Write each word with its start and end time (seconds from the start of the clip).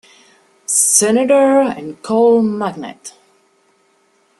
Senator 0.65 1.61
and 1.61 2.01
coal 2.01 2.41
magnate. 2.41 3.13